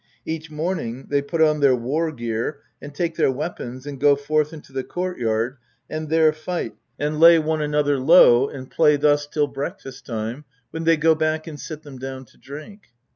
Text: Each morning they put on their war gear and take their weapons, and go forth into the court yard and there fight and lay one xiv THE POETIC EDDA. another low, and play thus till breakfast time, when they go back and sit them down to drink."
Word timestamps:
Each 0.25 0.49
morning 0.49 1.09
they 1.11 1.21
put 1.21 1.43
on 1.43 1.59
their 1.59 1.75
war 1.75 2.11
gear 2.11 2.61
and 2.81 2.91
take 2.91 3.17
their 3.17 3.29
weapons, 3.31 3.85
and 3.85 3.99
go 3.99 4.15
forth 4.15 4.51
into 4.51 4.73
the 4.73 4.83
court 4.83 5.19
yard 5.19 5.57
and 5.91 6.09
there 6.09 6.33
fight 6.33 6.75
and 6.97 7.19
lay 7.19 7.37
one 7.37 7.59
xiv 7.59 7.67
THE 7.67 7.67
POETIC 7.67 7.69
EDDA. 7.69 7.77
another 7.77 7.99
low, 7.99 8.49
and 8.49 8.71
play 8.71 8.95
thus 8.95 9.27
till 9.27 9.45
breakfast 9.45 10.07
time, 10.07 10.45
when 10.71 10.85
they 10.85 10.97
go 10.97 11.13
back 11.13 11.45
and 11.45 11.59
sit 11.59 11.83
them 11.83 11.99
down 11.99 12.25
to 12.25 12.37
drink." 12.39 12.87